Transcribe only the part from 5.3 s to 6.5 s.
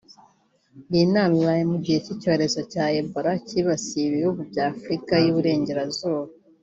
Burengerazuba